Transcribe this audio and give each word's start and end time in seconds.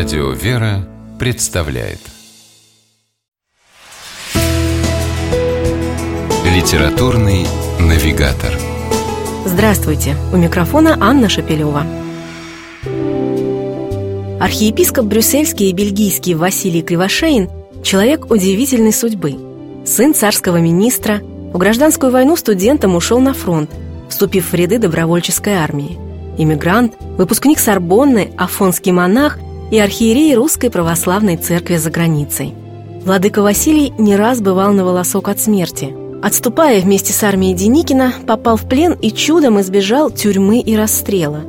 Радио 0.00 0.30
«Вера» 0.30 0.88
представляет 1.18 1.98
Литературный 6.42 7.46
навигатор 7.78 8.50
Здравствуйте! 9.44 10.16
У 10.32 10.38
микрофона 10.38 10.96
Анна 10.98 11.28
Шапилева. 11.28 11.84
Архиепископ 14.40 15.04
брюссельский 15.04 15.68
и 15.68 15.74
бельгийский 15.74 16.32
Василий 16.32 16.80
Кривошеин– 16.80 17.50
человек 17.84 18.30
удивительной 18.30 18.94
судьбы. 18.94 19.36
Сын 19.84 20.14
царского 20.14 20.56
министра, 20.62 21.18
в 21.18 21.58
гражданскую 21.58 22.10
войну 22.10 22.36
студентом 22.36 22.96
ушел 22.96 23.20
на 23.20 23.34
фронт, 23.34 23.68
вступив 24.08 24.50
в 24.50 24.54
ряды 24.54 24.78
добровольческой 24.78 25.56
армии. 25.56 25.98
Иммигрант, 26.38 26.94
выпускник 27.18 27.58
Сорбонны, 27.58 28.32
афонский 28.38 28.92
монах 28.92 29.38
и 29.70 29.78
архиерей 29.78 30.34
Русской 30.34 30.70
Православной 30.70 31.36
Церкви 31.36 31.76
за 31.76 31.90
границей. 31.90 32.54
Владыка 33.04 33.42
Василий 33.42 33.92
не 33.98 34.16
раз 34.16 34.40
бывал 34.40 34.72
на 34.72 34.84
волосок 34.84 35.28
от 35.28 35.40
смерти. 35.40 35.94
Отступая 36.22 36.80
вместе 36.80 37.12
с 37.12 37.22
армией 37.22 37.54
Деникина, 37.54 38.12
попал 38.26 38.56
в 38.56 38.68
плен 38.68 38.92
и 38.92 39.10
чудом 39.10 39.60
избежал 39.60 40.10
тюрьмы 40.10 40.60
и 40.60 40.76
расстрела. 40.76 41.40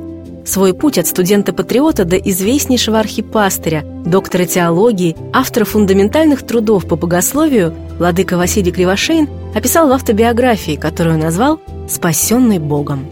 Свой 0.44 0.74
путь 0.74 0.98
от 0.98 1.06
студента-патриота 1.06 2.04
до 2.04 2.16
известнейшего 2.16 2.98
архипастыря, 2.98 3.84
доктора 4.04 4.44
теологии, 4.44 5.16
автора 5.32 5.64
фундаментальных 5.64 6.44
трудов 6.44 6.86
по 6.86 6.96
богословию, 6.96 7.74
владыка 7.98 8.36
Василий 8.36 8.72
Кривошеин 8.72 9.28
описал 9.54 9.88
в 9.88 9.92
автобиографии, 9.92 10.76
которую 10.76 11.18
назвал 11.18 11.60
«Спасенный 11.88 12.58
Богом». 12.58 13.06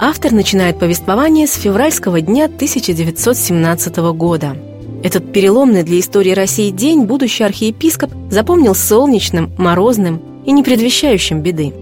Автор 0.00 0.30
начинает 0.30 0.78
повествование 0.78 1.48
с 1.48 1.54
февральского 1.54 2.20
дня 2.20 2.44
1917 2.44 3.96
года. 4.12 4.56
Этот 5.02 5.32
переломный 5.32 5.82
для 5.82 5.98
истории 5.98 6.30
России 6.30 6.70
день 6.70 7.02
будущий 7.02 7.42
архиепископ 7.42 8.12
запомнил 8.30 8.76
солнечным, 8.76 9.52
морозным 9.58 10.22
и 10.44 10.52
не 10.52 10.62
предвещающим 10.62 11.40
беды. 11.40 11.74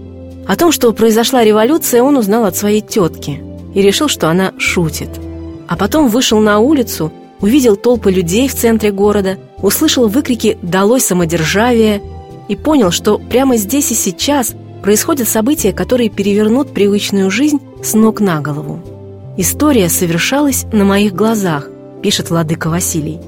О 0.47 0.55
том, 0.55 0.71
что 0.71 0.91
произошла 0.93 1.43
революция, 1.43 2.01
он 2.01 2.17
узнал 2.17 2.45
от 2.45 2.55
своей 2.55 2.81
тетки 2.81 3.39
и 3.75 3.81
решил, 3.83 4.07
что 4.07 4.29
она 4.29 4.51
шутит. 4.57 5.09
А 5.67 5.75
потом 5.75 6.09
вышел 6.09 6.39
на 6.39 6.57
улицу, 6.57 7.13
увидел 7.39 7.75
толпы 7.75 8.11
людей 8.11 8.47
в 8.47 8.55
центре 8.55 8.91
города, 8.91 9.37
услышал 9.61 10.07
выкрики 10.07 10.57
«Долой 10.63 11.01
самодержавие!» 11.01 12.01
и 12.47 12.55
понял, 12.55 12.89
что 12.89 13.19
прямо 13.19 13.57
здесь 13.57 13.91
и 13.91 13.95
сейчас 13.95 14.55
происходят 14.81 15.27
события, 15.27 15.71
которые 15.71 16.09
перевернут 16.09 16.73
привычную 16.73 17.29
жизнь 17.29 17.59
с 17.87 17.93
ног 17.93 18.19
на 18.19 18.41
голову. 18.41 18.81
«История 19.37 19.87
совершалась 19.87 20.65
на 20.73 20.83
моих 20.83 21.13
глазах»,– 21.13 21.69
пишет 22.03 22.29
владыка 22.29 22.69
Василий. 22.69 23.19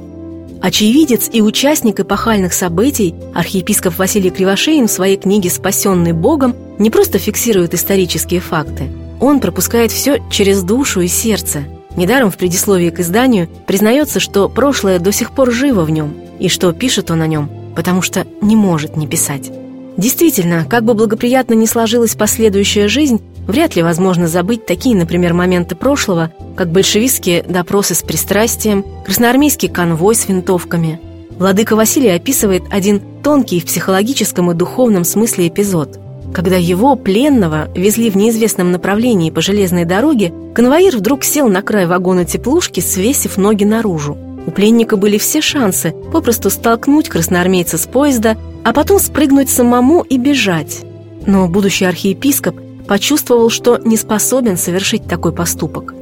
Очевидец 0.62 1.30
и 1.32 1.42
участник 1.42 2.02
эпохальных 2.02 2.52
событий, 2.52 3.16
архиепископ 3.34 3.98
Василий 3.98 4.30
Кривошеин 4.30 4.90
в 4.90 4.92
своей 4.92 5.16
книге 5.16 5.50
«Спасенный 5.50 6.12
Богом» 6.12 6.56
не 6.78 6.90
просто 6.90 7.20
фиксирует 7.20 7.74
исторические 7.74 8.42
факты. 8.42 8.90
Он 9.22 9.40
пропускает 9.40 9.94
все 9.94 10.22
через 10.30 10.62
душу 10.64 11.00
и 11.00 11.08
сердце. 11.08 11.64
Недаром 11.96 12.30
в 12.30 12.36
предисловии 12.36 12.90
к 12.90 13.00
изданию 13.00 13.48
признается, 13.66 14.20
что 14.20 14.50
прошлое 14.50 15.00
до 15.00 15.14
сих 15.14 15.32
пор 15.32 15.52
живо 15.52 15.84
в 15.84 15.90
нем, 15.90 16.14
и 16.38 16.50
что 16.50 16.73
пишет 16.73 17.12
он 17.12 17.22
о 17.22 17.28
нем, 17.28 17.50
потому 17.78 18.02
что 18.02 18.28
не 18.42 18.58
может 18.58 18.98
не 18.98 19.08
писать. 19.08 19.52
Действительно, 19.96 20.66
как 20.66 20.84
бы 20.84 20.94
благоприятно 20.94 21.54
ни 21.54 21.66
сложилась 21.66 22.16
последующая 22.16 22.90
жизнь, 22.90 23.22
вряд 23.50 23.75
ли 23.75 23.81
возможно 23.81 24.28
забыть 24.28 24.67
такие, 24.67 24.95
например, 24.95 25.33
моменты 25.33 25.75
прошлого, 25.75 26.31
как 26.55 26.72
большевистские 26.72 27.42
допросы 27.42 27.95
с 27.95 28.03
пристрастием, 28.03 28.86
красноармейский 29.05 29.69
конвой 29.69 30.14
с 30.14 30.28
винтовками. 30.30 31.02
Владыка 31.31 31.75
Василий 31.75 32.09
описывает 32.09 32.64
один 32.70 33.02
тонкий 33.23 33.59
в 33.59 33.65
психологическом 33.65 34.52
и 34.52 34.54
духовном 34.54 35.04
смысле 35.04 35.48
эпизод. 35.48 35.99
Когда 36.32 36.58
его, 36.58 36.95
пленного, 36.95 37.70
везли 37.76 38.11
в 38.11 38.15
неизвестном 38.15 38.71
направлении 38.71 39.32
по 39.32 39.42
железной 39.42 39.86
дороге, 39.86 40.32
конвоир 40.54 40.95
вдруг 40.95 41.23
сел 41.23 41.48
на 41.48 41.64
край 41.64 41.88
вагона 41.88 42.26
теплушки, 42.26 42.82
свесив 42.82 43.38
ноги 43.38 43.64
наружу. 43.64 44.15
У 44.45 44.52
пленника 44.52 44.95
были 44.95 45.17
все 45.17 45.42
шансы 45.42 45.95
попросту 46.11 46.52
столкнуть 46.52 47.09
красноармейца 47.09 47.80
с 47.80 47.88
поезда, 47.88 48.38
а 48.64 48.73
потом 48.73 48.99
спрыгнуть 48.99 49.49
самому 49.49 50.02
и 50.02 50.20
бежать. 50.20 50.82
Но 51.26 51.48
будущий 51.48 51.86
архиепископ 51.86 52.69
почувствовал, 52.89 53.52
что 53.52 53.77
не 53.77 53.95
способен 53.98 54.58
совершить 54.58 55.05
такой 55.05 55.32
поступок 55.32 55.94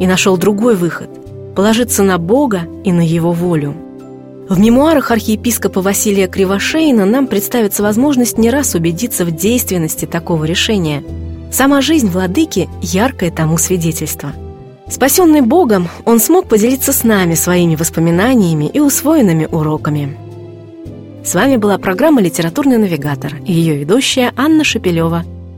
и 0.00 0.06
нашел 0.06 0.38
другой 0.38 0.74
выход– 0.74 1.10
положиться 1.54 2.02
на 2.02 2.16
Бога 2.16 2.62
и 2.82 2.92
на 2.92 3.06
Его 3.06 3.32
волю. 3.32 3.74
В 4.48 4.58
мемуарах 4.58 5.10
архиепископа 5.10 5.82
Василия 5.82 6.28
Кривошеина 6.28 7.04
нам 7.04 7.26
представится 7.26 7.82
возможность 7.82 8.38
не 8.38 8.48
раз 8.48 8.74
убедиться 8.74 9.26
в 9.26 9.32
действенности 9.32 10.06
такого 10.06 10.44
решения. 10.44 11.04
Сама 11.52 11.82
жизнь 11.82 12.08
владыки– 12.08 12.70
яркое 12.80 13.30
тому 13.30 13.58
свидетельство. 13.58 14.32
Спасенный 14.88 15.42
Богом, 15.42 15.88
он 16.06 16.20
смог 16.20 16.48
поделиться 16.48 16.94
с 16.94 17.04
нами 17.04 17.34
своими 17.34 17.76
воспоминаниями 17.76 18.64
и 18.64 18.80
усвоенными 18.80 19.44
уроками– 19.44 20.16
с 21.22 21.34
вами 21.34 21.58
была 21.58 21.76
программа 21.76 22.22
«Литературный 22.22 22.78
навигатор» 22.78 23.34
и 23.44 23.52
ее 23.52 23.76
ведущая 23.76 24.32
Анна 24.38 24.64
Шепелева. 24.64 25.22